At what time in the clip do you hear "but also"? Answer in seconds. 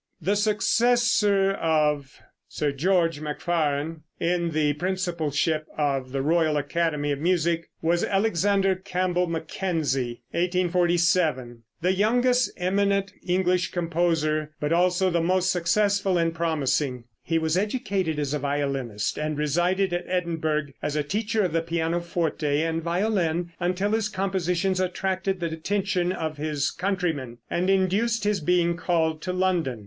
14.59-15.11